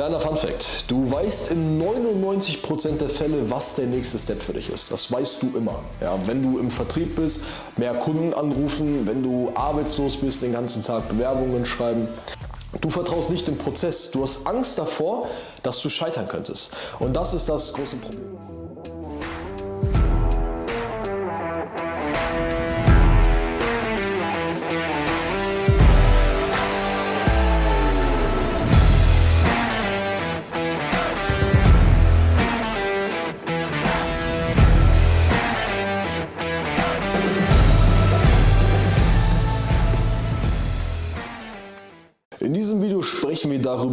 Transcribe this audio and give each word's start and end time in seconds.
Kleiner 0.00 0.18
Fun 0.18 0.34
Fact: 0.34 0.90
Du 0.90 1.10
weißt 1.10 1.50
in 1.50 1.78
99% 1.78 2.96
der 2.96 3.10
Fälle, 3.10 3.50
was 3.50 3.74
der 3.74 3.84
nächste 3.84 4.18
Step 4.18 4.42
für 4.42 4.54
dich 4.54 4.70
ist. 4.70 4.90
Das 4.90 5.12
weißt 5.12 5.42
du 5.42 5.52
immer. 5.54 5.80
Ja, 6.00 6.18
wenn 6.24 6.40
du 6.42 6.58
im 6.58 6.70
Vertrieb 6.70 7.16
bist, 7.16 7.42
mehr 7.76 7.92
Kunden 7.92 8.32
anrufen, 8.32 9.06
wenn 9.06 9.22
du 9.22 9.52
arbeitslos 9.54 10.16
bist, 10.16 10.40
den 10.40 10.54
ganzen 10.54 10.82
Tag 10.82 11.06
Bewerbungen 11.10 11.66
schreiben. 11.66 12.08
Du 12.80 12.88
vertraust 12.88 13.28
nicht 13.28 13.46
dem 13.46 13.58
Prozess. 13.58 14.10
Du 14.10 14.22
hast 14.22 14.46
Angst 14.46 14.78
davor, 14.78 15.28
dass 15.62 15.82
du 15.82 15.90
scheitern 15.90 16.28
könntest. 16.28 16.70
Und 16.98 17.14
das 17.14 17.34
ist 17.34 17.50
das 17.50 17.74
große 17.74 17.96
Problem. 17.96 18.39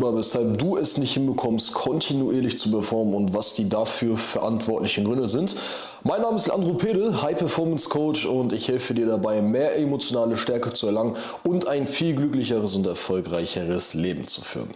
Darüber, 0.08 0.20
weshalb 0.20 0.58
du 0.58 0.78
es 0.78 0.98
nicht 0.98 1.14
hinbekommst, 1.14 1.74
kontinuierlich 1.74 2.58
zu 2.58 2.72
performen 2.72 3.14
und 3.14 3.34
was 3.34 3.54
die 3.54 3.70
dafür 3.70 4.18
verantwortlichen 4.18 5.06
Gründe 5.06 5.28
sind. 5.28 5.56
Mein 6.04 6.22
Name 6.22 6.38
ist 6.38 6.48
Leandro 6.48 6.74
Pedel, 6.74 7.22
High 7.22 7.38
Performance 7.38 7.90
Coach 7.90 8.26
und 8.26 8.54
ich 8.54 8.68
helfe 8.68 8.94
dir 8.94 9.08
dabei, 9.08 9.42
mehr 9.42 9.78
emotionale 9.78 10.38
Stärke 10.38 10.72
zu 10.74 10.88
erlangen 10.88 11.16
und 11.44 11.68
ein 11.68 11.88
viel 11.88 12.16
glücklicheres 12.16 12.76
und 12.76 12.88
erfolgreicheres 12.88 13.94
Leben 13.94 14.28
zu 14.28 14.42
führen. 14.42 14.70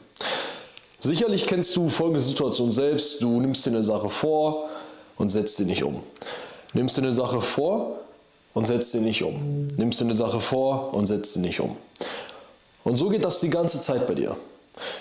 Sicherlich 0.99 1.47
kennst 1.47 1.75
du 1.75 1.89
folgende 1.89 2.21
Situation 2.21 2.71
selbst. 2.71 3.23
Du 3.23 3.39
nimmst 3.39 3.65
dir 3.65 3.71
eine 3.71 3.83
Sache 3.83 4.09
vor 4.09 4.69
und 5.17 5.29
setzt 5.29 5.57
sie 5.57 5.65
nicht 5.65 5.83
um. 5.83 6.01
Nimmst 6.73 6.97
dir 6.97 7.01
eine 7.01 7.13
Sache 7.13 7.41
vor 7.41 7.99
und 8.53 8.67
setzt 8.67 8.91
sie 8.91 8.99
nicht 8.99 9.23
um. 9.23 9.67
Nimmst 9.77 9.99
dir 9.99 10.05
eine 10.05 10.13
Sache 10.13 10.39
vor 10.39 10.93
und 10.93 11.07
setzt 11.07 11.33
sie 11.33 11.39
nicht 11.39 11.59
um. 11.59 11.75
Und 12.83 12.95
so 12.95 13.09
geht 13.09 13.25
das 13.25 13.39
die 13.39 13.49
ganze 13.49 13.81
Zeit 13.81 14.07
bei 14.07 14.13
dir. 14.13 14.35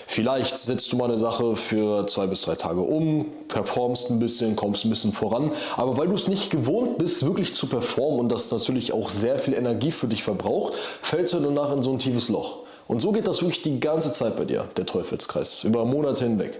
Vielleicht 0.07 0.57
setzt 0.57 0.91
du 0.91 0.97
mal 0.97 1.05
eine 1.05 1.17
Sache 1.17 1.55
für 1.55 2.05
zwei 2.07 2.27
bis 2.27 2.41
drei 2.41 2.55
Tage 2.55 2.81
um, 2.81 3.25
performst 3.47 4.09
ein 4.09 4.19
bisschen, 4.19 4.55
kommst 4.55 4.85
ein 4.85 4.89
bisschen 4.89 5.13
voran, 5.13 5.51
aber 5.77 5.97
weil 5.97 6.07
du 6.07 6.15
es 6.15 6.27
nicht 6.27 6.49
gewohnt 6.49 6.97
bist, 6.97 7.25
wirklich 7.25 7.55
zu 7.55 7.67
performen 7.67 8.19
und 8.19 8.31
das 8.31 8.51
natürlich 8.51 8.93
auch 8.93 9.09
sehr 9.09 9.39
viel 9.39 9.53
Energie 9.53 9.91
für 9.91 10.07
dich 10.07 10.23
verbraucht, 10.23 10.73
fällst 11.01 11.33
du 11.33 11.39
danach 11.39 11.71
in 11.73 11.81
so 11.81 11.91
ein 11.91 11.99
tiefes 11.99 12.29
Loch. 12.29 12.59
Und 12.87 13.01
so 13.01 13.11
geht 13.11 13.25
das 13.25 13.41
wirklich 13.41 13.61
die 13.61 13.79
ganze 13.79 14.11
Zeit 14.11 14.35
bei 14.35 14.43
dir, 14.43 14.67
der 14.75 14.85
Teufelskreis, 14.85 15.63
über 15.63 15.85
Monate 15.85 16.25
hinweg. 16.25 16.59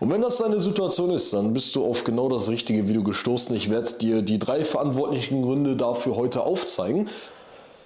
Und 0.00 0.10
wenn 0.10 0.22
das 0.22 0.38
deine 0.38 0.60
Situation 0.60 1.10
ist, 1.10 1.32
dann 1.34 1.52
bist 1.52 1.74
du 1.74 1.84
auf 1.84 2.04
genau 2.04 2.28
das 2.28 2.48
richtige 2.48 2.88
Video 2.88 3.02
gestoßen. 3.02 3.54
Ich 3.56 3.68
werde 3.68 3.92
dir 3.94 4.22
die 4.22 4.38
drei 4.38 4.64
verantwortlichen 4.64 5.42
Gründe 5.42 5.76
dafür 5.76 6.16
heute 6.16 6.42
aufzeigen. 6.42 7.08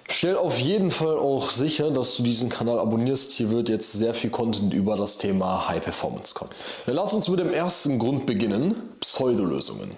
Stell 0.09 0.35
auf 0.35 0.59
jeden 0.59 0.91
Fall 0.91 1.17
auch 1.17 1.49
sicher, 1.49 1.89
dass 1.89 2.17
du 2.17 2.23
diesen 2.23 2.49
Kanal 2.49 2.79
abonnierst. 2.79 3.31
Hier 3.31 3.49
wird 3.49 3.69
jetzt 3.69 3.93
sehr 3.93 4.13
viel 4.13 4.29
Content 4.29 4.73
über 4.73 4.95
das 4.95 5.17
Thema 5.17 5.67
High 5.67 5.83
Performance 5.83 6.33
kommen. 6.33 6.51
Dann 6.85 6.95
lass 6.95 7.13
uns 7.13 7.27
mit 7.29 7.39
dem 7.39 7.53
ersten 7.53 7.99
Grund 7.99 8.25
beginnen: 8.25 8.75
Pseudolösungen. 8.99 9.91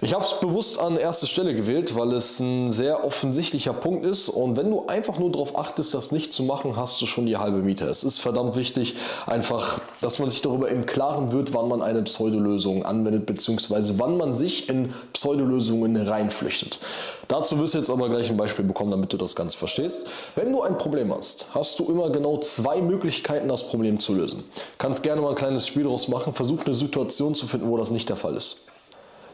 Ich 0.00 0.12
habe 0.12 0.24
es 0.24 0.40
bewusst 0.40 0.80
an 0.80 0.96
erste 0.96 1.28
Stelle 1.28 1.54
gewählt, 1.54 1.94
weil 1.94 2.12
es 2.14 2.40
ein 2.40 2.72
sehr 2.72 3.04
offensichtlicher 3.04 3.72
Punkt 3.72 4.04
ist 4.04 4.28
und 4.28 4.56
wenn 4.56 4.68
du 4.68 4.86
einfach 4.86 5.20
nur 5.20 5.30
darauf 5.30 5.56
achtest, 5.56 5.94
das 5.94 6.10
nicht 6.10 6.32
zu 6.32 6.42
machen, 6.42 6.76
hast 6.76 7.00
du 7.00 7.06
schon 7.06 7.26
die 7.26 7.36
halbe 7.36 7.58
Miete. 7.58 7.84
Es 7.84 8.02
ist 8.02 8.18
verdammt 8.18 8.56
wichtig, 8.56 8.96
einfach, 9.24 9.80
dass 10.00 10.18
man 10.18 10.28
sich 10.28 10.42
darüber 10.42 10.68
im 10.68 10.84
Klaren 10.84 11.30
wird, 11.30 11.54
wann 11.54 11.68
man 11.68 11.80
eine 11.80 12.02
Pseudolösung 12.02 12.84
anwendet, 12.84 13.24
beziehungsweise 13.24 13.98
wann 14.00 14.16
man 14.16 14.34
sich 14.34 14.68
in 14.68 14.92
Pseudolösungen 15.12 15.96
reinflüchtet. 15.96 16.80
Dazu 17.28 17.58
wirst 17.60 17.74
du 17.74 17.78
jetzt 17.78 17.88
aber 17.88 18.08
gleich 18.08 18.28
ein 18.28 18.36
Beispiel 18.36 18.64
bekommen, 18.64 18.90
damit 18.90 19.12
du 19.12 19.16
das 19.16 19.36
Ganze 19.36 19.56
verstehst. 19.56 20.08
Wenn 20.34 20.52
du 20.52 20.62
ein 20.62 20.76
Problem 20.76 21.14
hast, 21.14 21.54
hast 21.54 21.78
du 21.78 21.84
immer 21.84 22.10
genau 22.10 22.38
zwei 22.38 22.82
Möglichkeiten, 22.82 23.46
das 23.46 23.68
Problem 23.68 24.00
zu 24.00 24.12
lösen. 24.12 24.42
Kannst 24.76 25.04
gerne 25.04 25.22
mal 25.22 25.30
ein 25.30 25.34
kleines 25.36 25.68
Spiel 25.68 25.84
daraus 25.84 26.08
machen, 26.08 26.34
versuch 26.34 26.64
eine 26.66 26.74
Situation 26.74 27.36
zu 27.36 27.46
finden, 27.46 27.68
wo 27.68 27.76
das 27.76 27.92
nicht 27.92 28.08
der 28.08 28.16
Fall 28.16 28.36
ist. 28.36 28.66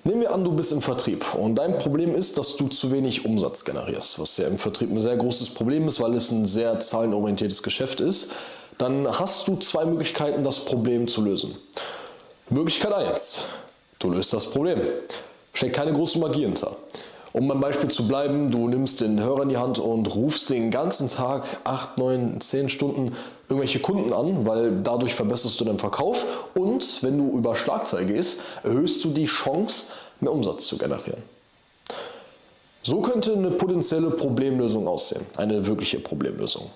Nehmen 0.03 0.23
wir 0.23 0.33
an, 0.33 0.45
du 0.45 0.53
bist 0.53 0.73
im 0.73 0.81
Vertrieb 0.81 1.35
und 1.35 1.57
dein 1.57 1.77
Problem 1.77 2.15
ist, 2.15 2.39
dass 2.39 2.57
du 2.57 2.69
zu 2.69 2.91
wenig 2.91 3.27
Umsatz 3.27 3.67
generierst, 3.67 4.19
was 4.19 4.39
ja 4.39 4.47
im 4.47 4.57
Vertrieb 4.57 4.91
ein 4.91 5.01
sehr 5.01 5.17
großes 5.17 5.51
Problem 5.51 5.87
ist, 5.89 6.01
weil 6.01 6.15
es 6.15 6.31
ein 6.31 6.47
sehr 6.47 6.81
zahlenorientiertes 6.81 7.63
Geschäft 7.63 8.01
ist. 8.01 8.33
Dann 8.79 9.07
hast 9.19 9.47
du 9.47 9.57
zwei 9.57 9.85
Möglichkeiten, 9.85 10.43
das 10.43 10.61
Problem 10.61 11.07
zu 11.07 11.21
lösen. 11.21 11.55
Möglichkeit 12.49 12.95
1. 12.95 13.45
Du 13.99 14.09
löst 14.09 14.33
das 14.33 14.47
Problem. 14.47 14.81
Steckt 15.53 15.77
keine 15.77 15.93
große 15.93 16.19
Magie 16.19 16.43
hinter. 16.43 16.77
Um 17.33 17.47
beim 17.47 17.61
Beispiel 17.61 17.89
zu 17.89 18.09
bleiben, 18.09 18.51
du 18.51 18.67
nimmst 18.67 19.01
den 19.01 19.21
Hörer 19.21 19.43
in 19.43 19.51
die 19.51 19.57
Hand 19.57 19.79
und 19.79 20.13
rufst 20.15 20.51
den 20.51 20.71
ganzen 20.71 21.09
Tag 21.09 21.45
8, 21.63 21.97
9, 21.97 22.41
10 22.41 22.69
Stunden 22.69 23.17
irgendwelche 23.49 23.79
Kunden 23.79 24.13
an, 24.13 24.47
weil 24.47 24.83
dadurch 24.83 25.15
verbesserst 25.15 25.61
du 25.61 25.65
deinen 25.65 25.79
Verkauf 25.79 26.27
und 26.55 27.03
wenn 27.03 27.19
du 27.19 27.39
über 27.39 27.55
Schlagzeile 27.55 28.07
gehst, 28.07 28.43
erhöhst 28.65 29.05
du 29.05 29.11
die 29.11 29.27
Chance, 29.27 29.93
mehr 30.19 30.33
Umsatz 30.33 30.67
zu 30.67 30.77
generieren. 30.77 31.23
So 32.83 33.01
könnte 33.01 33.35
eine 33.35 33.51
potenzielle 33.51 34.11
Problemlösung 34.11 34.89
aussehen, 34.89 35.25
eine 35.37 35.67
wirkliche 35.67 36.01
Problemlösung. 36.01 36.71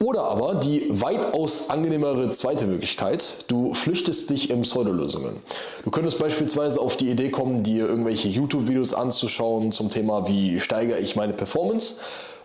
Oder 0.00 0.22
aber 0.24 0.54
die 0.54 0.86
weitaus 0.88 1.70
angenehmere 1.70 2.28
zweite 2.28 2.66
Möglichkeit, 2.66 3.44
du 3.48 3.74
flüchtest 3.74 4.30
dich 4.30 4.50
in 4.50 4.62
Pseudolösungen. 4.62 5.36
Du 5.84 5.90
könntest 5.90 6.18
beispielsweise 6.18 6.80
auf 6.80 6.96
die 6.96 7.10
Idee 7.10 7.30
kommen, 7.30 7.62
dir 7.62 7.86
irgendwelche 7.86 8.28
YouTube-Videos 8.28 8.94
anzuschauen 8.94 9.72
zum 9.72 9.90
Thema, 9.90 10.26
wie 10.28 10.60
steigere 10.60 10.98
ich 10.98 11.16
meine 11.16 11.32
Performance. 11.32 11.96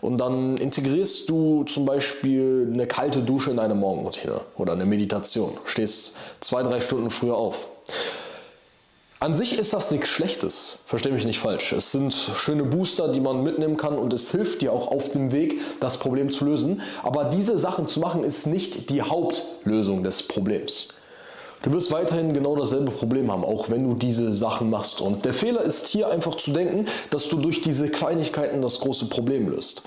Und 0.02 0.18
dann 0.20 0.58
integrierst 0.58 1.30
du 1.30 1.64
zum 1.66 1.86
Beispiel 1.86 2.70
eine 2.74 2.88
kalte 2.88 3.22
Dusche 3.22 3.52
in 3.52 3.58
deine 3.58 3.76
Morgenroutine 3.76 4.42
oder 4.58 4.74
eine 4.74 4.86
Meditation. 4.86 5.58
Stehst 5.66 6.16
zwei, 6.40 6.64
drei 6.64 6.80
Stunden 6.80 7.12
früher 7.12 7.36
auf. 7.36 7.68
An 9.22 9.36
sich 9.36 9.60
ist 9.60 9.74
das 9.74 9.92
nichts 9.92 10.08
Schlechtes, 10.08 10.80
verstehe 10.86 11.12
mich 11.12 11.26
nicht 11.26 11.40
falsch. 11.40 11.74
Es 11.74 11.92
sind 11.92 12.14
schöne 12.14 12.64
Booster, 12.64 13.10
die 13.10 13.20
man 13.20 13.44
mitnehmen 13.44 13.76
kann 13.76 13.98
und 13.98 14.14
es 14.14 14.32
hilft 14.32 14.62
dir 14.62 14.72
auch 14.72 14.88
auf 14.88 15.12
dem 15.12 15.34
Weg, 15.34 15.60
das 15.82 15.98
Problem 15.98 16.30
zu 16.30 16.46
lösen. 16.46 16.82
Aber 17.04 17.26
diese 17.26 17.58
Sachen 17.58 17.90
zu 17.90 18.00
machen, 18.00 18.24
ist 18.24 18.48
nicht 18.48 18.90
die 18.90 19.02
Hauptlösung 19.02 20.04
des 20.04 20.24
Problems. 20.24 20.88
Du 21.64 21.74
wirst 21.74 21.92
weiterhin 21.92 22.32
genau 22.32 22.56
dasselbe 22.56 22.92
Problem 22.92 23.30
haben, 23.30 23.44
auch 23.44 23.70
wenn 23.70 23.84
du 23.84 23.94
diese 23.94 24.34
Sachen 24.34 24.70
machst. 24.70 25.02
Und 25.02 25.26
der 25.26 25.34
Fehler 25.34 25.64
ist 25.64 25.90
hier 25.90 26.08
einfach 26.10 26.36
zu 26.36 26.54
denken, 26.54 26.88
dass 27.10 27.28
du 27.28 27.36
durch 27.36 27.60
diese 27.60 27.90
Kleinigkeiten 27.90 28.62
das 28.62 28.80
große 28.80 29.08
Problem 29.08 29.50
löst. 29.50 29.84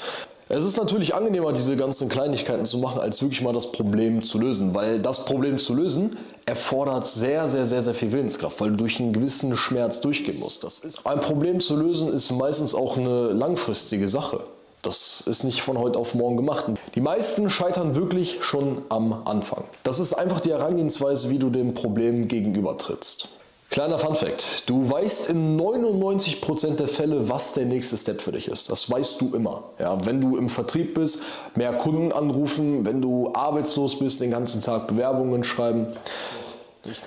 Es 0.54 0.66
ist 0.66 0.76
natürlich 0.76 1.14
angenehmer, 1.14 1.54
diese 1.54 1.76
ganzen 1.76 2.10
Kleinigkeiten 2.10 2.66
zu 2.66 2.76
machen, 2.76 3.00
als 3.00 3.22
wirklich 3.22 3.40
mal 3.40 3.54
das 3.54 3.72
Problem 3.72 4.22
zu 4.22 4.38
lösen, 4.38 4.74
weil 4.74 4.98
das 4.98 5.24
Problem 5.24 5.56
zu 5.56 5.74
lösen 5.74 6.18
erfordert 6.44 7.06
sehr, 7.06 7.48
sehr, 7.48 7.64
sehr, 7.64 7.82
sehr 7.82 7.94
viel 7.94 8.12
Willenskraft, 8.12 8.60
weil 8.60 8.68
du 8.68 8.76
durch 8.76 9.00
einen 9.00 9.14
gewissen 9.14 9.56
Schmerz 9.56 10.02
durchgehen 10.02 10.38
musst. 10.40 10.62
Das 10.62 10.80
ist 10.80 11.06
ein 11.06 11.20
Problem 11.20 11.58
zu 11.58 11.74
lösen 11.74 12.12
ist 12.12 12.30
meistens 12.32 12.74
auch 12.74 12.98
eine 12.98 13.32
langfristige 13.32 14.08
Sache. 14.08 14.40
Das 14.82 15.22
ist 15.22 15.42
nicht 15.42 15.62
von 15.62 15.78
heute 15.78 15.98
auf 15.98 16.14
morgen 16.14 16.36
gemacht. 16.36 16.66
Die 16.94 17.00
meisten 17.00 17.48
scheitern 17.48 17.94
wirklich 17.94 18.44
schon 18.44 18.82
am 18.90 19.22
Anfang. 19.24 19.64
Das 19.84 20.00
ist 20.00 20.12
einfach 20.12 20.40
die 20.40 20.50
Herangehensweise, 20.50 21.30
wie 21.30 21.38
du 21.38 21.48
dem 21.48 21.72
Problem 21.72 22.28
gegenübertrittst. 22.28 23.41
Kleiner 23.72 23.98
Fun 23.98 24.14
Fact: 24.14 24.68
Du 24.68 24.90
weißt 24.90 25.30
in 25.30 25.58
99% 25.58 26.76
der 26.76 26.88
Fälle, 26.88 27.30
was 27.30 27.54
der 27.54 27.64
nächste 27.64 27.96
Step 27.96 28.20
für 28.20 28.32
dich 28.32 28.48
ist. 28.48 28.70
Das 28.70 28.90
weißt 28.90 29.18
du 29.18 29.34
immer. 29.34 29.62
Ja, 29.78 29.96
wenn 30.04 30.20
du 30.20 30.36
im 30.36 30.50
Vertrieb 30.50 30.92
bist, 30.92 31.22
mehr 31.54 31.72
Kunden 31.78 32.12
anrufen, 32.12 32.84
wenn 32.84 33.00
du 33.00 33.32
arbeitslos 33.32 33.98
bist, 33.98 34.20
den 34.20 34.30
ganzen 34.30 34.60
Tag 34.60 34.88
Bewerbungen 34.88 35.42
schreiben. 35.42 35.86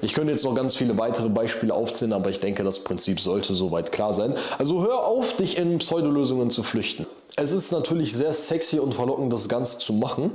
Ich 0.01 0.13
könnte 0.13 0.31
jetzt 0.31 0.43
noch 0.43 0.55
ganz 0.55 0.75
viele 0.75 0.97
weitere 0.97 1.29
Beispiele 1.29 1.71
aufzählen, 1.71 2.13
aber 2.13 2.31
ich 2.31 2.39
denke, 2.39 2.63
das 2.63 2.79
Prinzip 2.79 3.19
sollte 3.19 3.53
soweit 3.53 3.91
klar 3.91 4.11
sein. 4.11 4.33
Also 4.57 4.81
hör 4.81 5.05
auf, 5.05 5.35
dich 5.35 5.59
in 5.59 5.77
Pseudolösungen 5.77 6.49
zu 6.49 6.63
flüchten. 6.63 7.05
Es 7.35 7.51
ist 7.51 7.73
natürlich 7.73 8.15
sehr 8.15 8.33
sexy 8.33 8.79
und 8.79 8.95
verlockend, 8.95 9.31
das 9.31 9.49
Ganze 9.49 9.77
zu 9.77 9.93
machen, 9.93 10.31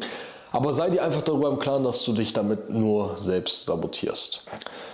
aber 0.53 0.73
sei 0.73 0.91
dir 0.91 1.03
einfach 1.03 1.23
darüber 1.23 1.49
im 1.49 1.59
Klaren, 1.59 1.85
dass 1.85 2.05
du 2.05 2.13
dich 2.13 2.33
damit 2.33 2.71
nur 2.71 3.15
selbst 3.17 3.67
sabotierst. 3.67 4.43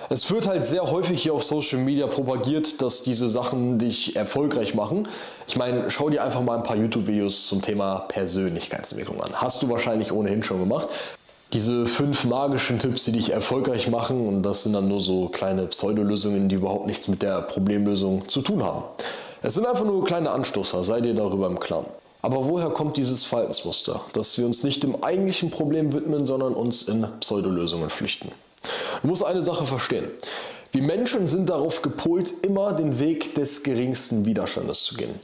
Es 0.08 0.30
wird 0.30 0.46
halt 0.46 0.66
sehr 0.66 0.90
häufig 0.90 1.22
hier 1.22 1.34
auf 1.34 1.42
Social 1.42 1.80
Media 1.80 2.06
propagiert, 2.06 2.80
dass 2.82 3.02
diese 3.02 3.28
Sachen 3.28 3.78
dich 3.78 4.16
erfolgreich 4.16 4.74
machen. 4.74 5.08
Ich 5.48 5.56
meine, 5.56 5.90
schau 5.90 6.10
dir 6.10 6.22
einfach 6.22 6.42
mal 6.42 6.56
ein 6.56 6.62
paar 6.62 6.76
YouTube-Videos 6.76 7.48
zum 7.48 7.62
Thema 7.62 8.00
Persönlichkeitsentwicklung 8.08 9.20
an. 9.22 9.32
Hast 9.34 9.62
du 9.62 9.68
wahrscheinlich 9.68 10.12
ohnehin 10.12 10.42
schon 10.42 10.58
gemacht. 10.58 10.88
Diese 11.52 11.86
fünf 11.86 12.24
magischen 12.24 12.78
Tipps, 12.78 13.04
die 13.04 13.12
dich 13.12 13.32
erfolgreich 13.32 13.88
machen, 13.88 14.26
und 14.26 14.42
das 14.42 14.64
sind 14.64 14.72
dann 14.72 14.88
nur 14.88 15.00
so 15.00 15.28
kleine 15.28 15.66
Pseudolösungen, 15.66 16.48
die 16.48 16.56
überhaupt 16.56 16.86
nichts 16.86 17.06
mit 17.06 17.22
der 17.22 17.40
Problemlösung 17.42 18.28
zu 18.28 18.42
tun 18.42 18.64
haben. 18.64 18.82
Es 19.42 19.54
sind 19.54 19.64
einfach 19.64 19.84
nur 19.84 20.04
kleine 20.04 20.30
Anstoßer, 20.30 20.82
sei 20.82 21.00
dir 21.00 21.14
darüber 21.14 21.46
im 21.46 21.60
Klaren. 21.60 21.86
Aber 22.26 22.44
woher 22.44 22.70
kommt 22.70 22.96
dieses 22.96 23.24
Verhaltensmuster, 23.24 24.00
dass 24.12 24.36
wir 24.36 24.46
uns 24.46 24.64
nicht 24.64 24.82
dem 24.82 25.04
eigentlichen 25.04 25.52
Problem 25.52 25.92
widmen, 25.92 26.26
sondern 26.26 26.54
uns 26.54 26.82
in 26.82 27.06
Pseudolösungen 27.20 27.88
flüchten? 27.88 28.32
Du 29.00 29.06
musst 29.06 29.24
eine 29.24 29.42
Sache 29.42 29.64
verstehen. 29.64 30.06
Wir 30.72 30.82
Menschen 30.82 31.28
sind 31.28 31.48
darauf 31.48 31.82
gepolt, 31.82 32.32
immer 32.42 32.72
den 32.72 32.98
Weg 32.98 33.36
des 33.36 33.62
geringsten 33.62 34.24
Widerstandes 34.26 34.82
zu 34.82 34.96
gehen. 34.96 35.14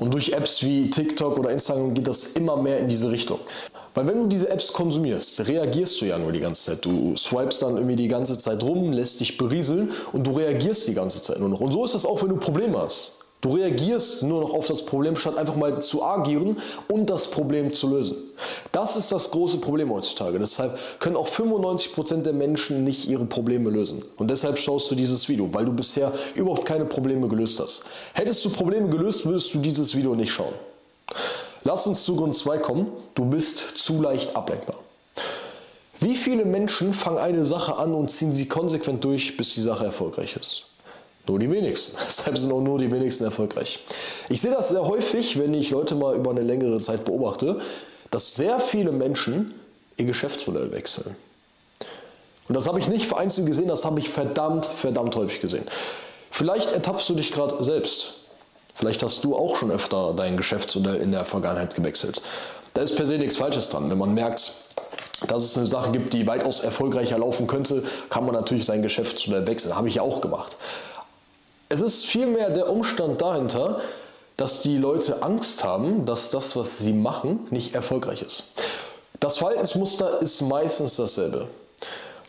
Und 0.00 0.14
durch 0.14 0.32
Apps 0.32 0.62
wie 0.62 0.88
TikTok 0.88 1.38
oder 1.38 1.50
Instagram 1.50 1.92
geht 1.92 2.08
das 2.08 2.32
immer 2.32 2.56
mehr 2.56 2.78
in 2.78 2.88
diese 2.88 3.10
Richtung. 3.10 3.40
Weil 3.92 4.06
wenn 4.06 4.22
du 4.22 4.26
diese 4.26 4.48
Apps 4.48 4.72
konsumierst, 4.72 5.46
reagierst 5.46 6.00
du 6.00 6.06
ja 6.06 6.16
nur 6.16 6.32
die 6.32 6.40
ganze 6.40 6.70
Zeit. 6.70 6.82
Du 6.82 7.14
swipest 7.14 7.60
dann 7.60 7.76
irgendwie 7.76 7.96
die 7.96 8.08
ganze 8.08 8.38
Zeit 8.38 8.62
rum, 8.62 8.92
lässt 8.92 9.20
dich 9.20 9.36
berieseln 9.36 9.92
und 10.14 10.26
du 10.26 10.30
reagierst 10.30 10.88
die 10.88 10.94
ganze 10.94 11.20
Zeit 11.20 11.40
nur 11.40 11.50
noch. 11.50 11.60
Und 11.60 11.72
so 11.72 11.84
ist 11.84 11.92
das 11.92 12.06
auch, 12.06 12.22
wenn 12.22 12.30
du 12.30 12.36
Probleme 12.38 12.78
hast. 12.78 13.27
Du 13.40 13.50
reagierst 13.50 14.24
nur 14.24 14.40
noch 14.40 14.52
auf 14.52 14.66
das 14.66 14.84
Problem, 14.84 15.14
statt 15.14 15.36
einfach 15.36 15.54
mal 15.54 15.80
zu 15.80 16.02
agieren 16.02 16.58
und 16.88 17.08
das 17.08 17.30
Problem 17.30 17.72
zu 17.72 17.88
lösen. 17.88 18.16
Das 18.72 18.96
ist 18.96 19.12
das 19.12 19.30
große 19.30 19.58
Problem 19.58 19.92
heutzutage. 19.92 20.40
Deshalb 20.40 20.76
können 20.98 21.16
auch 21.16 21.28
95% 21.28 22.22
der 22.22 22.32
Menschen 22.32 22.82
nicht 22.82 23.08
ihre 23.08 23.24
Probleme 23.26 23.70
lösen. 23.70 24.04
Und 24.16 24.30
deshalb 24.30 24.58
schaust 24.58 24.90
du 24.90 24.96
dieses 24.96 25.28
Video, 25.28 25.52
weil 25.54 25.64
du 25.64 25.72
bisher 25.72 26.12
überhaupt 26.34 26.64
keine 26.64 26.84
Probleme 26.84 27.28
gelöst 27.28 27.60
hast. 27.60 27.84
Hättest 28.12 28.44
du 28.44 28.50
Probleme 28.50 28.88
gelöst, 28.88 29.24
würdest 29.24 29.54
du 29.54 29.60
dieses 29.60 29.94
Video 29.94 30.16
nicht 30.16 30.32
schauen. 30.32 30.54
Lass 31.62 31.86
uns 31.86 32.04
zu 32.04 32.16
Grund 32.16 32.34
2 32.34 32.58
kommen. 32.58 32.88
Du 33.14 33.24
bist 33.24 33.78
zu 33.78 34.02
leicht 34.02 34.34
ablenkbar. 34.34 34.76
Wie 36.00 36.16
viele 36.16 36.44
Menschen 36.44 36.92
fangen 36.92 37.18
eine 37.18 37.44
Sache 37.44 37.76
an 37.76 37.94
und 37.94 38.10
ziehen 38.10 38.32
sie 38.32 38.46
konsequent 38.46 39.02
durch, 39.04 39.36
bis 39.36 39.54
die 39.54 39.60
Sache 39.60 39.84
erfolgreich 39.84 40.36
ist? 40.36 40.70
Nur 41.28 41.38
die 41.38 41.50
wenigsten. 41.50 41.96
Deshalb 42.06 42.38
sind 42.38 42.52
auch 42.52 42.60
nur 42.60 42.78
die 42.78 42.90
wenigsten 42.90 43.24
erfolgreich. 43.24 43.84
Ich 44.28 44.40
sehe 44.40 44.50
das 44.50 44.70
sehr 44.70 44.86
häufig, 44.86 45.38
wenn 45.38 45.54
ich 45.54 45.70
Leute 45.70 45.94
mal 45.94 46.16
über 46.16 46.30
eine 46.30 46.42
längere 46.42 46.80
Zeit 46.80 47.04
beobachte, 47.04 47.60
dass 48.10 48.34
sehr 48.34 48.58
viele 48.58 48.92
Menschen 48.92 49.54
ihr 49.96 50.06
Geschäftsmodell 50.06 50.72
wechseln. 50.72 51.14
Und 52.48 52.54
das 52.54 52.66
habe 52.66 52.78
ich 52.78 52.88
nicht 52.88 53.06
vereinzelt 53.06 53.46
gesehen, 53.46 53.68
das 53.68 53.84
habe 53.84 54.00
ich 54.00 54.08
verdammt, 54.08 54.64
verdammt 54.64 55.14
häufig 55.16 55.40
gesehen. 55.40 55.66
Vielleicht 56.30 56.72
ertappst 56.72 57.08
du 57.10 57.14
dich 57.14 57.30
gerade 57.32 57.62
selbst. 57.62 58.14
Vielleicht 58.74 59.02
hast 59.02 59.24
du 59.24 59.36
auch 59.36 59.56
schon 59.56 59.70
öfter 59.70 60.14
dein 60.14 60.36
Geschäftsmodell 60.36 60.96
in 60.96 61.12
der 61.12 61.24
Vergangenheit 61.24 61.74
gewechselt. 61.74 62.22
Da 62.74 62.82
ist 62.82 62.96
per 62.96 63.06
se 63.06 63.18
nichts 63.18 63.36
Falsches 63.36 63.70
dran. 63.70 63.90
Wenn 63.90 63.98
man 63.98 64.14
merkt, 64.14 64.52
dass 65.26 65.42
es 65.42 65.58
eine 65.58 65.66
Sache 65.66 65.90
gibt, 65.90 66.14
die 66.14 66.26
weitaus 66.26 66.60
erfolgreicher 66.60 67.18
laufen 67.18 67.48
könnte, 67.48 67.82
kann 68.08 68.24
man 68.24 68.34
natürlich 68.34 68.64
sein 68.64 68.82
Geschäftsmodell 68.82 69.46
wechseln. 69.46 69.74
Habe 69.74 69.88
ich 69.88 69.96
ja 69.96 70.02
auch 70.02 70.20
gemacht. 70.20 70.56
Es 71.70 71.82
ist 71.82 72.06
vielmehr 72.06 72.48
der 72.48 72.70
Umstand 72.70 73.20
dahinter, 73.20 73.82
dass 74.38 74.60
die 74.60 74.78
Leute 74.78 75.22
Angst 75.22 75.64
haben, 75.64 76.06
dass 76.06 76.30
das, 76.30 76.56
was 76.56 76.78
sie 76.78 76.94
machen, 76.94 77.46
nicht 77.50 77.74
erfolgreich 77.74 78.22
ist. 78.22 78.54
Das 79.20 79.38
Verhaltensmuster 79.38 80.22
ist 80.22 80.40
meistens 80.40 80.96
dasselbe. 80.96 81.48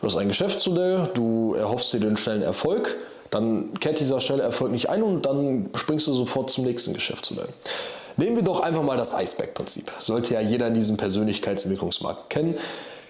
Du 0.00 0.06
hast 0.06 0.16
ein 0.16 0.28
Geschäftsmodell, 0.28 1.08
du 1.14 1.54
erhoffst 1.54 1.92
dir 1.92 2.00
den 2.00 2.18
schnellen 2.18 2.42
Erfolg, 2.42 2.96
dann 3.30 3.72
kehrt 3.80 4.00
dieser 4.00 4.20
schnelle 4.20 4.42
Erfolg 4.42 4.72
nicht 4.72 4.90
ein 4.90 5.02
und 5.02 5.24
dann 5.24 5.70
springst 5.74 6.06
du 6.08 6.12
sofort 6.12 6.50
zum 6.50 6.64
nächsten 6.64 6.92
Geschäftsmodell. 6.92 7.48
Nehmen 8.16 8.36
wir 8.36 8.42
doch 8.42 8.60
einfach 8.60 8.82
mal 8.82 8.98
das 8.98 9.14
Eisbergprinzip. 9.14 9.90
Sollte 10.00 10.34
ja 10.34 10.40
jeder 10.40 10.66
in 10.66 10.74
diesem 10.74 10.98
Persönlichkeitsentwicklungsmarkt 10.98 12.28
kennen. 12.28 12.58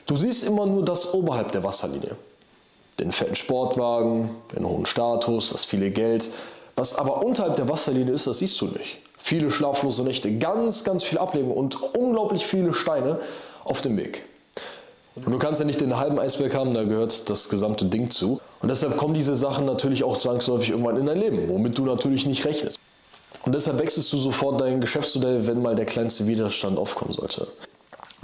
Du 0.06 0.16
siehst 0.16 0.44
immer 0.44 0.66
nur 0.66 0.84
das 0.84 1.12
oberhalb 1.12 1.50
der 1.50 1.64
Wasserlinie 1.64 2.16
den 3.00 3.12
fetten 3.12 3.34
Sportwagen, 3.34 4.30
den 4.54 4.66
hohen 4.66 4.86
Status, 4.86 5.50
das 5.50 5.64
viele 5.64 5.90
Geld. 5.90 6.28
Was 6.76 6.96
aber 6.96 7.24
unterhalb 7.24 7.56
der 7.56 7.68
Wasserlinie 7.68 8.14
ist, 8.14 8.26
das 8.26 8.38
siehst 8.38 8.60
du 8.60 8.66
nicht. 8.66 8.98
Viele 9.18 9.50
schlaflose 9.50 10.02
Nächte, 10.02 10.32
ganz, 10.38 10.84
ganz 10.84 11.02
viel 11.02 11.18
Ablehnung 11.18 11.52
und 11.52 11.76
unglaublich 11.94 12.46
viele 12.46 12.72
Steine 12.72 13.18
auf 13.64 13.80
dem 13.80 13.96
Weg. 13.96 14.24
Und 15.16 15.30
du 15.30 15.38
kannst 15.38 15.60
ja 15.60 15.66
nicht 15.66 15.80
den 15.80 15.96
halben 15.96 16.18
Eisberg 16.18 16.54
haben, 16.54 16.72
da 16.72 16.84
gehört 16.84 17.28
das 17.28 17.48
gesamte 17.48 17.84
Ding 17.84 18.10
zu. 18.10 18.40
Und 18.62 18.68
deshalb 18.68 18.96
kommen 18.96 19.12
diese 19.12 19.34
Sachen 19.34 19.66
natürlich 19.66 20.04
auch 20.04 20.16
zwangsläufig 20.16 20.70
irgendwann 20.70 20.96
in 20.96 21.06
dein 21.06 21.18
Leben, 21.18 21.50
womit 21.50 21.76
du 21.76 21.84
natürlich 21.84 22.26
nicht 22.26 22.44
rechnest. 22.44 22.78
Und 23.44 23.54
deshalb 23.54 23.78
wechselst 23.78 24.12
du 24.12 24.18
sofort 24.18 24.60
dein 24.60 24.80
Geschäftsmodell, 24.80 25.46
wenn 25.46 25.62
mal 25.62 25.74
der 25.74 25.86
kleinste 25.86 26.26
Widerstand 26.26 26.78
aufkommen 26.78 27.12
sollte. 27.12 27.48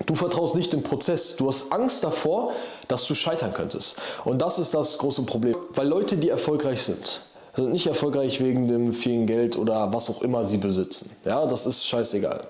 Du 0.07 0.15
vertraust 0.15 0.55
nicht 0.55 0.73
dem 0.73 0.83
Prozess. 0.83 1.37
Du 1.37 1.49
hast 1.49 1.73
Angst 1.73 2.05
davor, 2.05 2.53
dass 2.89 3.07
du 3.07 3.15
scheitern 3.15 3.53
könntest. 3.53 3.97
Und 4.25 4.41
das 4.41 4.59
ist 4.59 4.73
das 4.73 4.99
große 4.99 5.23
Problem. 5.23 5.57
Weil 5.71 5.89
Leute, 5.89 6.17
die 6.17 6.31
erfolgreich 6.31 6.83
sind, 6.83 7.23
sind 7.55 7.73
nicht 7.73 7.87
erfolgreich 7.87 8.41
wegen 8.41 8.69
dem 8.69 8.93
vielen 8.93 9.27
Geld 9.27 9.57
oder 9.57 9.93
was 9.93 10.09
auch 10.09 10.23
immer 10.23 10.45
sie 10.45 10.59
besitzen. 10.59 11.11
Ja, 11.25 11.47
das 11.47 11.67
ist 11.67 11.87
scheißegal. 11.87 12.47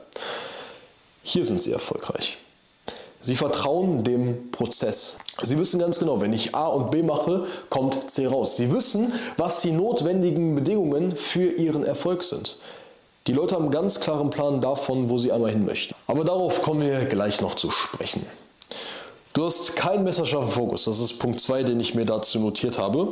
Hier 1.22 1.44
sind 1.44 1.62
sie 1.62 1.72
erfolgreich. 1.72 2.36
Sie 3.22 3.34
vertrauen 3.34 4.04
dem 4.04 4.52
Prozess. 4.52 5.18
Sie 5.42 5.58
wissen 5.58 5.80
ganz 5.80 5.98
genau, 5.98 6.20
wenn 6.20 6.32
ich 6.32 6.54
A 6.54 6.68
und 6.68 6.92
B 6.92 7.02
mache, 7.02 7.46
kommt 7.70 8.10
C 8.10 8.26
raus. 8.26 8.56
Sie 8.56 8.72
wissen, 8.72 9.12
was 9.36 9.62
die 9.62 9.72
notwendigen 9.72 10.54
Bedingungen 10.54 11.16
für 11.16 11.48
ihren 11.48 11.84
Erfolg 11.84 12.22
sind. 12.22 12.58
Die 13.26 13.32
Leute 13.32 13.56
haben 13.56 13.64
einen 13.64 13.72
ganz 13.72 13.98
klaren 13.98 14.30
Plan 14.30 14.60
davon, 14.60 15.10
wo 15.10 15.18
sie 15.18 15.32
einmal 15.32 15.50
hin 15.50 15.64
möchten. 15.64 15.94
Aber 16.06 16.22
darauf 16.24 16.62
kommen 16.62 16.82
wir 16.82 17.06
gleich 17.06 17.40
noch 17.40 17.56
zu 17.56 17.72
sprechen. 17.72 18.24
Du 19.32 19.44
hast 19.44 19.74
keinen 19.74 20.04
messerscharfen 20.04 20.50
Fokus. 20.50 20.84
Das 20.84 21.00
ist 21.00 21.18
Punkt 21.18 21.40
2, 21.40 21.64
den 21.64 21.80
ich 21.80 21.94
mir 21.94 22.04
dazu 22.04 22.38
notiert 22.38 22.78
habe. 22.78 23.08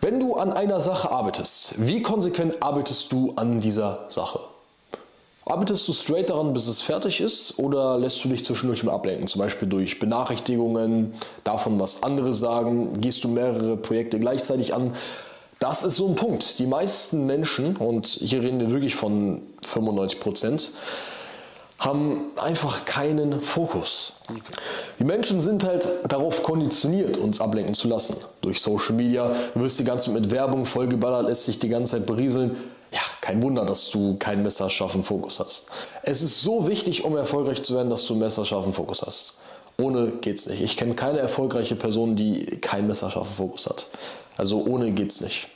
Wenn 0.00 0.18
du 0.18 0.34
an 0.34 0.52
einer 0.52 0.80
Sache 0.80 1.10
arbeitest, 1.10 1.74
wie 1.86 2.02
konsequent 2.02 2.62
arbeitest 2.62 3.12
du 3.12 3.34
an 3.36 3.60
dieser 3.60 4.06
Sache? 4.08 4.40
Arbeitest 5.46 5.86
du 5.88 5.92
straight 5.92 6.30
daran, 6.30 6.54
bis 6.54 6.66
es 6.66 6.80
fertig 6.80 7.20
ist, 7.20 7.58
oder 7.58 7.98
lässt 7.98 8.24
du 8.24 8.30
dich 8.30 8.44
zwischendurch 8.44 8.82
mal 8.82 8.92
ablenken? 8.92 9.26
Zum 9.26 9.42
Beispiel 9.42 9.68
durch 9.68 9.98
Benachrichtigungen, 9.98 11.14
davon, 11.44 11.78
was 11.78 12.02
andere 12.02 12.32
sagen? 12.32 13.02
Gehst 13.02 13.22
du 13.24 13.28
mehrere 13.28 13.76
Projekte 13.76 14.18
gleichzeitig 14.18 14.74
an? 14.74 14.96
Das 15.64 15.82
ist 15.82 15.96
so 15.96 16.08
ein 16.08 16.14
Punkt. 16.14 16.58
Die 16.58 16.66
meisten 16.66 17.24
Menschen, 17.24 17.78
und 17.78 18.06
hier 18.06 18.42
reden 18.42 18.60
wir 18.60 18.68
wirklich 18.70 18.94
von 18.94 19.40
95 19.64 20.20
Prozent, 20.20 20.72
haben 21.78 22.20
einfach 22.36 22.84
keinen 22.84 23.40
Fokus. 23.40 24.12
Die 24.98 25.04
Menschen 25.04 25.40
sind 25.40 25.64
halt 25.64 25.88
darauf 26.06 26.42
konditioniert, 26.42 27.16
uns 27.16 27.40
ablenken 27.40 27.72
zu 27.72 27.88
lassen. 27.88 28.14
Durch 28.42 28.60
Social 28.60 28.94
Media, 28.94 29.34
du 29.54 29.60
wirst 29.62 29.80
die 29.80 29.84
ganze 29.84 30.12
Zeit 30.12 30.20
mit 30.20 30.30
Werbung 30.30 30.66
vollgeballert, 30.66 31.28
lässt 31.28 31.46
sich 31.46 31.60
die 31.60 31.70
ganze 31.70 31.92
Zeit 31.92 32.04
berieseln. 32.04 32.58
Ja, 32.92 33.00
kein 33.22 33.42
Wunder, 33.42 33.64
dass 33.64 33.88
du 33.88 34.18
keinen 34.18 34.42
messerscharfen 34.42 35.02
Fokus 35.02 35.40
hast. 35.40 35.70
Es 36.02 36.20
ist 36.20 36.42
so 36.42 36.68
wichtig, 36.68 37.04
um 37.06 37.16
erfolgreich 37.16 37.62
zu 37.62 37.74
werden, 37.74 37.88
dass 37.88 38.04
du 38.04 38.12
einen 38.12 38.20
messerscharfen 38.20 38.74
Fokus 38.74 39.00
hast. 39.00 39.40
Ohne 39.80 40.08
geht's 40.20 40.46
nicht. 40.46 40.60
Ich 40.60 40.76
kenne 40.76 40.94
keine 40.94 41.20
erfolgreiche 41.20 41.74
Person, 41.74 42.16
die 42.16 42.58
keinen 42.58 42.86
messerscharfen 42.86 43.34
Fokus 43.34 43.66
hat. 43.66 43.86
Also 44.36 44.62
ohne 44.62 44.92
geht's 44.92 45.22
nicht. 45.22 45.48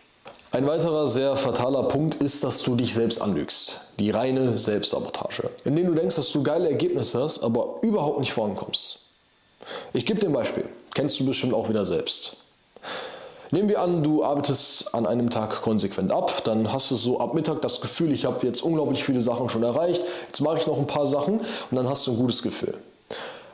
Ein 0.51 0.67
weiterer 0.67 1.09
sehr 1.09 1.37
fataler 1.37 1.83
Punkt 1.85 2.15
ist, 2.17 2.43
dass 2.43 2.63
du 2.63 2.75
dich 2.75 2.95
selbst 2.95 3.21
anlügst. 3.21 3.83
Die 3.99 4.11
reine 4.11 4.57
Selbstsabotage. 4.57 5.51
Indem 5.65 5.89
du 5.89 5.95
denkst, 5.95 6.17
dass 6.17 6.33
du 6.33 6.43
geile 6.43 6.71
Ergebnisse 6.71 7.21
hast, 7.21 7.43
aber 7.43 7.77
überhaupt 7.83 8.21
nicht 8.21 8.33
vorankommst. 8.33 9.01
Ich 9.93 10.07
gebe 10.07 10.19
dir 10.19 10.29
ein 10.29 10.33
Beispiel. 10.33 10.65
Kennst 10.95 11.21
du 11.21 11.27
bestimmt 11.27 11.53
auch 11.53 11.69
wieder 11.69 11.85
selbst. 11.85 12.39
Nehmen 13.51 13.69
wir 13.69 13.81
an, 13.81 14.03
du 14.03 14.25
arbeitest 14.25 14.95
an 14.95 15.07
einem 15.07 15.29
Tag 15.29 15.61
konsequent 15.61 16.13
ab, 16.13 16.43
dann 16.45 16.73
hast 16.73 16.91
du 16.91 16.97
so 16.97 17.21
ab 17.21 17.35
Mittag 17.35 17.63
das 17.63 17.81
Gefühl, 17.81 18.13
ich 18.13 18.27
habe 18.27 18.47
jetzt 18.47 18.63
unglaublich 18.63 19.05
viele 19.05 19.23
Sachen 19.23 19.49
schon 19.49 19.63
erreicht, 19.63 20.03
jetzt 20.27 20.41
mache 20.41 20.59
ich 20.59 20.67
noch 20.67 20.77
ein 20.77 20.87
paar 20.87 21.07
Sachen 21.07 21.39
und 21.41 21.47
dann 21.73 21.89
hast 21.89 22.07
du 22.07 22.11
ein 22.11 22.19
gutes 22.19 22.43
Gefühl. 22.43 22.75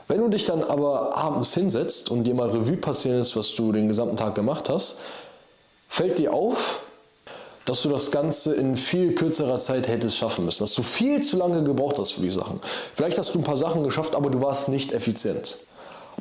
Wenn 0.08 0.20
du 0.20 0.28
dich 0.28 0.44
dann 0.44 0.64
aber 0.64 1.16
abends 1.16 1.54
hinsetzt 1.54 2.10
und 2.10 2.24
dir 2.24 2.34
mal 2.34 2.50
Revue 2.50 2.76
passieren 2.76 3.18
lässt, 3.18 3.36
was 3.36 3.54
du 3.54 3.70
den 3.70 3.86
gesamten 3.86 4.16
Tag 4.16 4.34
gemacht 4.34 4.68
hast, 4.68 5.00
fällt 5.88 6.18
dir 6.18 6.32
auf, 6.32 6.83
dass 7.64 7.82
du 7.82 7.88
das 7.88 8.10
Ganze 8.10 8.54
in 8.54 8.76
viel 8.76 9.14
kürzerer 9.14 9.58
Zeit 9.58 9.88
hättest 9.88 10.18
schaffen 10.18 10.44
müssen, 10.44 10.64
dass 10.64 10.74
du 10.74 10.82
viel 10.82 11.22
zu 11.22 11.36
lange 11.36 11.62
gebraucht 11.62 11.98
hast 11.98 12.12
für 12.12 12.20
die 12.20 12.30
Sachen. 12.30 12.60
Vielleicht 12.94 13.18
hast 13.18 13.34
du 13.34 13.38
ein 13.38 13.44
paar 13.44 13.56
Sachen 13.56 13.82
geschafft, 13.82 14.14
aber 14.14 14.30
du 14.30 14.40
warst 14.40 14.68
nicht 14.68 14.92
effizient. 14.92 15.58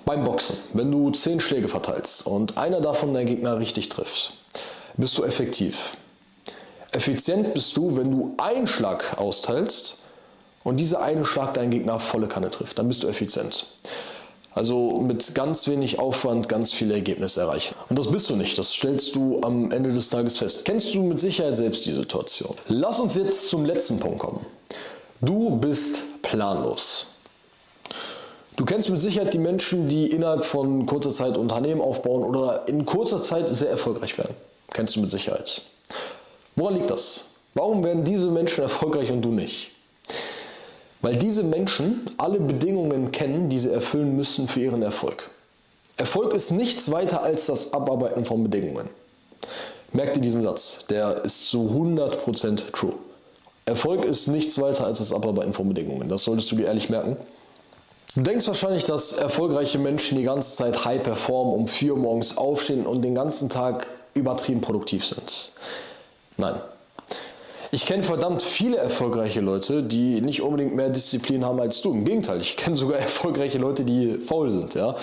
Beim 0.05 0.23
Boxen, 0.23 0.57
wenn 0.73 0.91
du 0.91 1.11
zehn 1.11 1.39
Schläge 1.39 1.67
verteilst 1.67 2.25
und 2.25 2.57
einer 2.57 2.81
davon 2.81 3.13
deinen 3.13 3.27
Gegner 3.27 3.59
richtig 3.59 3.89
trifft, 3.89 4.33
bist 4.95 5.17
du 5.17 5.23
effektiv. 5.23 5.97
Effizient 6.91 7.53
bist 7.53 7.75
du, 7.75 7.97
wenn 7.97 8.11
du 8.11 8.35
einen 8.37 8.67
Schlag 8.67 9.17
austeilst 9.17 10.03
und 10.63 10.77
dieser 10.77 11.01
eine 11.01 11.25
Schlag 11.25 11.53
deinen 11.53 11.71
Gegner 11.71 11.99
volle 11.99 12.27
Kanne 12.27 12.49
trifft. 12.49 12.79
Dann 12.79 12.87
bist 12.87 13.03
du 13.03 13.07
effizient. 13.07 13.65
Also 14.55 14.97
mit 15.01 15.33
ganz 15.33 15.67
wenig 15.67 15.99
Aufwand 15.99 16.47
ganz 16.47 16.71
viele 16.71 16.93
Ergebnisse 16.93 17.41
erreichen. 17.41 17.75
Und 17.89 17.97
das 17.97 18.11
bist 18.11 18.29
du 18.29 18.35
nicht, 18.35 18.57
das 18.57 18.71
stellst 18.71 19.15
du 19.15 19.41
am 19.41 19.71
Ende 19.71 19.91
des 19.91 20.09
Tages 20.09 20.37
fest. 20.37 20.63
Kennst 20.65 20.93
du 20.93 21.01
mit 21.01 21.19
Sicherheit 21.19 21.57
selbst 21.57 21.85
die 21.85 21.93
Situation. 21.93 22.55
Lass 22.67 22.99
uns 22.99 23.15
jetzt 23.15 23.49
zum 23.49 23.65
letzten 23.65 23.99
Punkt 23.99 24.19
kommen. 24.19 24.45
Du 25.21 25.57
bist 25.57 26.21
planlos. 26.21 27.07
Du 28.55 28.65
kennst 28.65 28.89
mit 28.89 28.99
Sicherheit 28.99 29.33
die 29.33 29.39
Menschen, 29.39 29.87
die 29.87 30.11
innerhalb 30.11 30.45
von 30.45 30.85
kurzer 30.85 31.11
Zeit 31.11 31.37
Unternehmen 31.37 31.81
aufbauen 31.81 32.23
oder 32.23 32.67
in 32.67 32.85
kurzer 32.85 33.23
Zeit 33.23 33.47
sehr 33.49 33.71
erfolgreich 33.71 34.15
werden. 34.19 34.35
Kennst 34.71 34.95
du 34.95 35.01
mit 35.01 35.09
Sicherheit. 35.09 35.63
Woran 36.55 36.75
liegt 36.75 36.91
das? 36.91 37.35
Warum 37.55 37.83
werden 37.83 38.03
diese 38.03 38.27
Menschen 38.27 38.61
erfolgreich 38.61 39.11
und 39.11 39.23
du 39.23 39.29
nicht? 39.29 39.72
Weil 41.03 41.17
diese 41.17 41.43
Menschen 41.43 42.09
alle 42.17 42.39
Bedingungen 42.39 43.11
kennen, 43.11 43.49
die 43.49 43.59
sie 43.59 43.71
erfüllen 43.71 44.15
müssen 44.15 44.47
für 44.47 44.61
ihren 44.61 44.81
Erfolg. 44.81 45.29
Erfolg 45.97 46.33
ist 46.33 46.51
nichts 46.51 46.89
weiter 46.91 47.21
als 47.21 47.45
das 47.45 47.73
Abarbeiten 47.73 48.23
von 48.23 48.41
Bedingungen. 48.41 48.89
Merkt 49.91 50.15
ihr 50.15 50.23
diesen 50.23 50.41
Satz? 50.41 50.85
Der 50.89 51.23
ist 51.25 51.49
zu 51.49 51.69
100% 51.69 52.71
true. 52.71 52.93
Erfolg 53.65 54.05
ist 54.05 54.27
nichts 54.27 54.59
weiter 54.61 54.85
als 54.85 54.99
das 54.99 55.11
Abarbeiten 55.11 55.53
von 55.53 55.67
Bedingungen. 55.67 56.07
Das 56.07 56.23
solltest 56.23 56.49
du 56.51 56.55
dir 56.55 56.67
ehrlich 56.67 56.89
merken. 56.89 57.17
Du 58.15 58.21
denkst 58.21 58.47
wahrscheinlich, 58.47 58.85
dass 58.85 59.11
erfolgreiche 59.11 59.79
Menschen 59.79 60.17
die 60.17 60.23
ganze 60.23 60.55
Zeit 60.55 60.85
high 60.85 61.03
performen, 61.03 61.53
um 61.53 61.67
4 61.67 61.93
Uhr 61.93 61.99
morgens 61.99 62.37
aufstehen 62.37 62.85
und 62.85 63.01
den 63.01 63.13
ganzen 63.13 63.49
Tag 63.49 63.87
übertrieben 64.13 64.61
produktiv 64.61 65.05
sind. 65.05 65.51
Nein. 66.37 66.55
Ich 67.73 67.87
kenne 67.87 68.03
verdammt 68.03 68.43
viele 68.43 68.77
erfolgreiche 68.77 69.41
Leute, 69.41 69.81
die 69.81 70.21
nicht 70.21 70.43
unbedingt 70.43 70.75
mehr 70.75 70.89
Disziplin 70.89 71.43
haben 71.43 71.59
als 71.59 71.81
du. 71.81 71.91
Im 71.91 72.05
Gegenteil, 72.05 72.39
ich 72.39 72.55
kenne 72.55 72.75
sogar 72.75 72.99
erfolgreiche 72.99 73.57
Leute, 73.57 73.83
die 73.83 74.19
faul 74.19 74.51
sind. 74.51 74.75
Ja? 74.75 74.95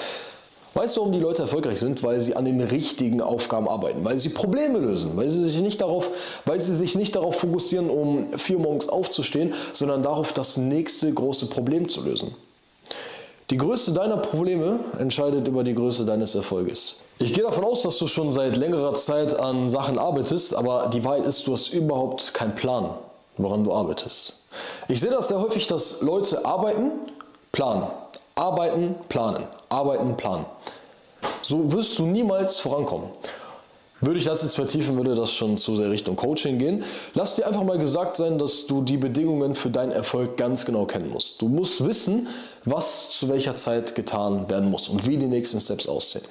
Weißt 0.74 0.96
du, 0.96 1.00
warum 1.00 1.12
die 1.12 1.18
Leute 1.18 1.42
erfolgreich 1.42 1.80
sind? 1.80 2.04
Weil 2.04 2.20
sie 2.20 2.36
an 2.36 2.44
den 2.44 2.60
richtigen 2.60 3.22
Aufgaben 3.22 3.68
arbeiten, 3.68 4.04
weil 4.04 4.18
sie 4.18 4.28
Probleme 4.28 4.78
lösen, 4.78 5.16
weil 5.16 5.28
sie 5.28 5.42
sich 5.42 5.60
nicht 5.60 5.80
darauf, 5.80 6.12
weil 6.44 6.60
sie 6.60 6.76
sich 6.76 6.94
nicht 6.94 7.16
darauf 7.16 7.40
fokussieren, 7.40 7.90
um 7.90 8.38
vier 8.38 8.60
morgens 8.60 8.88
aufzustehen, 8.88 9.52
sondern 9.72 10.04
darauf, 10.04 10.32
das 10.32 10.56
nächste 10.56 11.12
große 11.12 11.46
Problem 11.46 11.88
zu 11.88 12.02
lösen. 12.02 12.36
Die 13.50 13.56
Größe 13.56 13.92
deiner 13.92 14.16
Probleme 14.16 14.78
entscheidet 15.00 15.48
über 15.48 15.64
die 15.64 15.74
Größe 15.74 16.04
deines 16.04 16.36
Erfolges. 16.36 17.00
Ich 17.18 17.34
gehe 17.34 17.42
davon 17.42 17.64
aus, 17.64 17.82
dass 17.82 17.98
du 17.98 18.06
schon 18.06 18.30
seit 18.30 18.56
längerer 18.56 18.94
Zeit 18.94 19.36
an 19.36 19.68
Sachen 19.68 19.98
arbeitest, 19.98 20.54
aber 20.54 20.88
die 20.92 21.04
Wahrheit 21.04 21.26
ist, 21.26 21.44
du 21.48 21.52
hast 21.54 21.74
überhaupt 21.74 22.32
keinen 22.32 22.54
Plan, 22.54 22.90
woran 23.38 23.64
du 23.64 23.74
arbeitest. 23.74 24.44
Ich 24.86 25.00
sehe 25.00 25.10
das 25.10 25.28
sehr 25.28 25.40
häufig, 25.40 25.66
dass 25.66 26.00
Leute 26.00 26.44
arbeiten, 26.44 26.92
planen, 27.50 27.88
arbeiten, 28.36 28.94
planen, 29.08 29.44
arbeiten, 29.68 30.16
planen. 30.16 30.46
So 31.42 31.72
wirst 31.72 31.98
du 31.98 32.04
niemals 32.04 32.60
vorankommen. 32.60 33.10
Würde 34.00 34.18
ich 34.18 34.24
das 34.24 34.42
jetzt 34.42 34.56
vertiefen, 34.56 34.96
würde 34.96 35.14
das 35.14 35.32
schon 35.32 35.58
zu 35.58 35.76
sehr 35.76 35.90
Richtung 35.90 36.16
Coaching 36.16 36.58
gehen. 36.58 36.84
Lass 37.14 37.36
dir 37.36 37.46
einfach 37.46 37.64
mal 37.64 37.78
gesagt 37.78 38.16
sein, 38.16 38.38
dass 38.38 38.66
du 38.66 38.82
die 38.82 38.96
Bedingungen 38.96 39.54
für 39.54 39.68
deinen 39.68 39.92
Erfolg 39.92 40.38
ganz 40.38 40.64
genau 40.64 40.86
kennen 40.86 41.10
musst. 41.10 41.42
Du 41.42 41.48
musst 41.48 41.84
wissen, 41.84 42.28
was 42.64 43.10
zu 43.10 43.28
welcher 43.28 43.56
Zeit 43.56 43.94
getan 43.94 44.48
werden 44.48 44.70
muss 44.70 44.88
und 44.88 45.06
wie 45.06 45.18
die 45.18 45.26
nächsten 45.26 45.60
Steps 45.60 45.86
aussehen. 45.86 46.24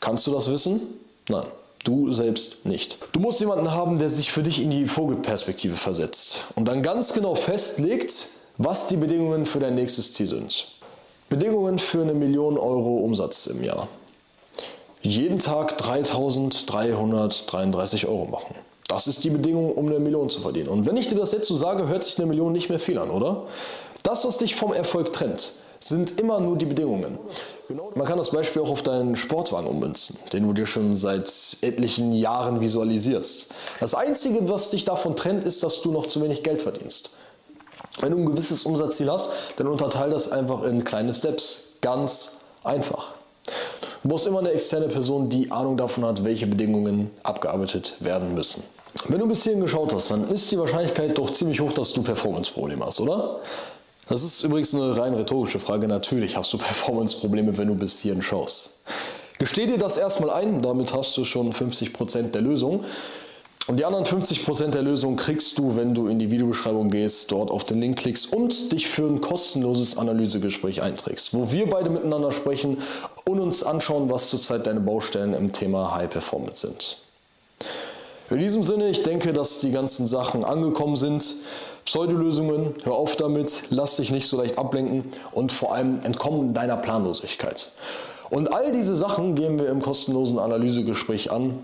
Kannst 0.00 0.26
du 0.26 0.32
das 0.32 0.50
wissen? 0.50 0.80
Nein. 1.28 1.44
Du 1.84 2.12
selbst 2.12 2.64
nicht. 2.64 2.98
Du 3.10 3.18
musst 3.18 3.40
jemanden 3.40 3.72
haben, 3.72 3.98
der 3.98 4.08
sich 4.08 4.30
für 4.30 4.44
dich 4.44 4.62
in 4.62 4.70
die 4.70 4.86
Vogelperspektive 4.86 5.76
versetzt 5.76 6.44
und 6.54 6.68
dann 6.68 6.80
ganz 6.82 7.12
genau 7.12 7.34
festlegt, 7.34 8.28
was 8.58 8.86
die 8.86 8.96
Bedingungen 8.96 9.46
für 9.46 9.58
dein 9.58 9.74
nächstes 9.74 10.12
Ziel 10.12 10.28
sind. 10.28 10.68
Bedingungen 11.28 11.80
für 11.80 12.02
eine 12.02 12.14
Million 12.14 12.56
Euro 12.56 12.98
Umsatz 12.98 13.46
im 13.46 13.64
Jahr. 13.64 13.88
Jeden 15.02 15.40
Tag 15.40 15.76
3333 15.78 18.06
Euro 18.06 18.26
machen. 18.26 18.54
Das 18.86 19.08
ist 19.08 19.24
die 19.24 19.30
Bedingung, 19.30 19.72
um 19.72 19.86
eine 19.86 19.98
Million 19.98 20.28
zu 20.28 20.40
verdienen. 20.40 20.68
Und 20.68 20.86
wenn 20.86 20.96
ich 20.96 21.08
dir 21.08 21.16
das 21.16 21.32
jetzt 21.32 21.48
so 21.48 21.56
sage, 21.56 21.88
hört 21.88 22.04
sich 22.04 22.18
eine 22.18 22.26
Million 22.26 22.52
nicht 22.52 22.68
mehr 22.68 22.78
viel 22.78 22.98
an, 22.98 23.10
oder? 23.10 23.46
Das, 24.02 24.24
was 24.24 24.38
dich 24.38 24.54
vom 24.54 24.72
Erfolg 24.72 25.12
trennt, 25.12 25.52
sind 25.80 26.20
immer 26.20 26.38
nur 26.38 26.56
die 26.56 26.66
Bedingungen. 26.66 27.18
Man 27.94 28.06
kann 28.06 28.16
das 28.16 28.30
Beispiel 28.30 28.62
auch 28.62 28.70
auf 28.70 28.82
deinen 28.82 29.16
Sportwagen 29.16 29.66
ummünzen, 29.66 30.16
den 30.32 30.44
du 30.44 30.52
dir 30.52 30.66
schon 30.66 30.94
seit 30.94 31.28
etlichen 31.62 32.12
Jahren 32.12 32.60
visualisierst. 32.60 33.52
Das 33.80 33.94
Einzige, 33.94 34.48
was 34.48 34.70
dich 34.70 34.84
davon 34.84 35.16
trennt, 35.16 35.42
ist, 35.42 35.64
dass 35.64 35.80
du 35.80 35.90
noch 35.90 36.06
zu 36.06 36.22
wenig 36.22 36.44
Geld 36.44 36.62
verdienst. 36.62 37.16
Wenn 38.00 38.12
du 38.12 38.18
ein 38.18 38.26
gewisses 38.26 38.64
Umsatzziel 38.64 39.10
hast, 39.10 39.32
dann 39.56 39.66
unterteil 39.66 40.10
das 40.10 40.30
einfach 40.30 40.62
in 40.62 40.84
kleine 40.84 41.12
Steps. 41.12 41.78
Ganz 41.80 42.42
einfach. 42.62 43.14
Du 44.02 44.08
brauchst 44.08 44.26
immer 44.26 44.40
eine 44.40 44.50
externe 44.50 44.88
Person, 44.88 45.28
die 45.28 45.50
Ahnung 45.52 45.76
davon 45.76 46.04
hat, 46.04 46.24
welche 46.24 46.46
Bedingungen 46.46 47.10
abgearbeitet 47.22 47.94
werden 48.00 48.34
müssen. 48.34 48.64
Wenn 49.06 49.20
du 49.20 49.28
bis 49.28 49.44
hierhin 49.44 49.60
geschaut 49.60 49.92
hast, 49.94 50.10
dann 50.10 50.28
ist 50.28 50.50
die 50.50 50.58
Wahrscheinlichkeit 50.58 51.16
doch 51.16 51.30
ziemlich 51.30 51.60
hoch, 51.60 51.72
dass 51.72 51.92
du 51.92 52.02
Performance-Probleme 52.02 52.84
hast, 52.84 53.00
oder? 53.00 53.40
Das 54.08 54.22
ist 54.24 54.42
übrigens 54.42 54.74
eine 54.74 54.96
rein 54.96 55.14
rhetorische 55.14 55.58
Frage. 55.58 55.86
Natürlich 55.86 56.36
hast 56.36 56.52
du 56.52 56.58
Performance-Probleme, 56.58 57.56
wenn 57.56 57.68
du 57.68 57.74
bis 57.74 58.00
hierhin 58.00 58.22
schaust. 58.22 58.82
Gesteh 59.38 59.66
dir 59.66 59.78
das 59.78 59.96
erstmal 59.96 60.30
ein, 60.30 60.62
damit 60.62 60.92
hast 60.92 61.16
du 61.16 61.24
schon 61.24 61.52
50% 61.52 62.32
der 62.32 62.42
Lösung. 62.42 62.84
Und 63.68 63.78
die 63.78 63.84
anderen 63.84 64.04
50% 64.04 64.70
der 64.70 64.82
Lösung 64.82 65.14
kriegst 65.16 65.56
du, 65.56 65.76
wenn 65.76 65.94
du 65.94 66.08
in 66.08 66.18
die 66.18 66.32
Videobeschreibung 66.32 66.90
gehst, 66.90 67.30
dort 67.30 67.50
auf 67.50 67.62
den 67.62 67.80
Link 67.80 67.96
klickst 67.98 68.32
und 68.32 68.72
dich 68.72 68.88
für 68.88 69.06
ein 69.06 69.20
kostenloses 69.20 69.96
Analysegespräch 69.96 70.82
einträgst, 70.82 71.32
wo 71.32 71.52
wir 71.52 71.70
beide 71.70 71.88
miteinander 71.88 72.32
sprechen 72.32 72.78
und 73.24 73.40
uns 73.40 73.62
anschauen, 73.62 74.10
was 74.10 74.30
zurzeit 74.30 74.66
deine 74.66 74.80
Baustellen 74.80 75.34
im 75.34 75.52
Thema 75.52 75.94
High 75.94 76.10
Performance 76.10 76.66
sind. 76.66 76.98
In 78.30 78.38
diesem 78.38 78.64
Sinne, 78.64 78.88
ich 78.88 79.02
denke, 79.02 79.32
dass 79.32 79.60
die 79.60 79.72
ganzen 79.72 80.06
Sachen 80.06 80.44
angekommen 80.44 80.96
sind. 80.96 81.24
Pseudolösungen, 81.84 82.74
hör 82.84 82.94
auf 82.94 83.16
damit, 83.16 83.64
lass 83.70 83.96
dich 83.96 84.10
nicht 84.10 84.28
so 84.28 84.38
leicht 84.38 84.56
ablenken 84.56 85.04
und 85.32 85.52
vor 85.52 85.74
allem 85.74 86.00
entkommen 86.04 86.54
deiner 86.54 86.76
Planlosigkeit. 86.76 87.72
Und 88.30 88.52
all 88.52 88.72
diese 88.72 88.96
Sachen 88.96 89.34
gehen 89.34 89.58
wir 89.58 89.68
im 89.68 89.82
kostenlosen 89.82 90.38
Analysegespräch 90.38 91.30
an. 91.30 91.58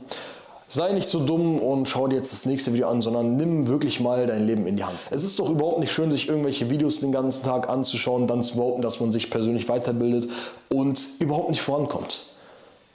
Sei 0.71 0.93
nicht 0.93 1.09
so 1.09 1.21
dumm 1.21 1.59
und 1.61 1.89
schau 1.89 2.09
dir 2.09 2.17
jetzt 2.17 2.31
das 2.31 2.45
nächste 2.45 2.75
Video 2.75 2.91
an, 2.91 3.01
sondern 3.01 3.37
nimm 3.39 3.69
wirklich 3.69 4.01
mal 4.01 4.27
dein 4.27 4.47
Leben 4.47 4.67
in 4.67 4.77
die 4.77 4.85
Hand. 4.85 4.99
Es 5.11 5.25
ist 5.25 5.39
doch 5.39 5.49
überhaupt 5.49 5.79
nicht 5.81 5.91
schön, 5.91 6.11
sich 6.11 6.29
irgendwelche 6.29 6.69
Videos 6.69 7.01
den 7.01 7.11
ganzen 7.11 7.43
Tag 7.43 7.71
anzuschauen, 7.71 8.27
dann 8.27 8.43
zu 8.43 8.57
behaupten, 8.57 8.83
dass 8.83 9.01
man 9.01 9.11
sich 9.11 9.31
persönlich 9.31 9.67
weiterbildet 9.71 10.29
und 10.69 11.01
überhaupt 11.21 11.49
nicht 11.49 11.63
vorankommt. 11.63 12.27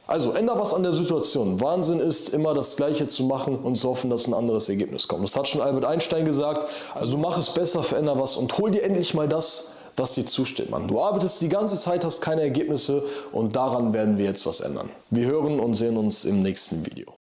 Also 0.06 0.34
änder 0.34 0.60
was 0.60 0.76
an 0.76 0.84
der 0.84 0.94
Situation. 0.94 1.62
Wahnsinn 1.62 2.00
ist, 2.00 2.30
immer 2.30 2.54
das 2.54 2.76
Gleiche 2.76 3.08
zu 3.08 3.24
machen 3.24 3.58
und 3.58 3.76
zu 3.76 3.90
hoffen, 3.90 4.12
dass 4.12 4.28
ein 4.28 4.36
anderes 4.36 4.70
Ergebnis 4.70 5.08
kommt. 5.08 5.24
Das 5.24 5.36
hat 5.36 5.48
schon 5.48 5.62
Albert 5.62 5.86
Einstein 5.86 6.26
gesagt. 6.26 6.68
Also 6.94 7.18
mach 7.18 7.40
es 7.40 7.56
besser, 7.56 7.82
veränder 7.82 8.20
was 8.20 8.38
und 8.38 8.56
hol 8.60 8.70
dir 8.70 8.84
endlich 8.84 9.16
mal 9.16 9.28
das, 9.28 9.78
was 9.98 10.14
dir 10.14 10.28
zusteht, 10.28 10.70
Mann. 10.70 10.88
Du 10.88 11.02
arbeitest 11.02 11.42
die 11.42 11.50
ganze 11.50 11.80
Zeit, 11.80 12.06
hast 12.06 12.22
keine 12.22 12.42
Ergebnisse 12.44 13.04
und 13.32 13.56
daran 13.56 13.94
werden 13.94 14.20
wir 14.20 14.26
jetzt 14.26 14.46
was 14.46 14.60
ändern. 14.60 14.92
Wir 15.10 15.26
hören 15.26 15.60
und 15.60 15.74
sehen 15.74 15.98
uns 15.98 16.24
im 16.26 16.44
nächsten 16.44 16.86
Video. 16.86 17.16